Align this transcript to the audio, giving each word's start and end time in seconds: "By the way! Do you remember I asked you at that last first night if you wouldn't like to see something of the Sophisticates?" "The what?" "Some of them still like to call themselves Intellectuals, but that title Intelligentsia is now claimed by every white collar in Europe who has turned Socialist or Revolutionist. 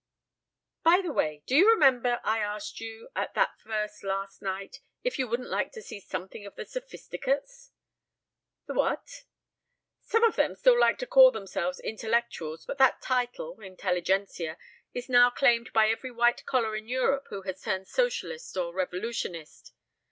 "By 0.83 1.01
the 1.03 1.11
way! 1.13 1.43
Do 1.45 1.55
you 1.55 1.69
remember 1.69 2.21
I 2.23 2.39
asked 2.39 2.81
you 2.81 3.09
at 3.15 3.35
that 3.35 3.53
last 3.67 4.01
first 4.01 4.41
night 4.41 4.79
if 5.03 5.19
you 5.19 5.27
wouldn't 5.27 5.51
like 5.51 5.71
to 5.73 5.81
see 5.83 5.99
something 5.99 6.43
of 6.43 6.55
the 6.55 6.65
Sophisticates?" 6.65 7.69
"The 8.65 8.73
what?" 8.73 9.25
"Some 10.01 10.23
of 10.23 10.37
them 10.37 10.55
still 10.55 10.79
like 10.79 10.97
to 10.97 11.05
call 11.05 11.29
themselves 11.29 11.79
Intellectuals, 11.79 12.65
but 12.65 12.79
that 12.79 13.03
title 13.03 13.59
Intelligentsia 13.61 14.57
is 14.91 15.07
now 15.07 15.29
claimed 15.29 15.71
by 15.71 15.89
every 15.89 16.09
white 16.09 16.47
collar 16.47 16.75
in 16.75 16.87
Europe 16.87 17.27
who 17.29 17.43
has 17.43 17.61
turned 17.61 17.87
Socialist 17.87 18.57
or 18.57 18.73
Revolutionist. 18.73 19.71